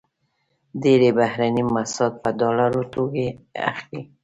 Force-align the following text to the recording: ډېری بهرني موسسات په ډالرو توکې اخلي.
ډېری 0.81 1.09
بهرني 1.17 1.63
موسسات 1.73 2.13
په 2.23 2.29
ډالرو 2.39 2.81
توکې 2.93 3.27
اخلي. 3.71 4.01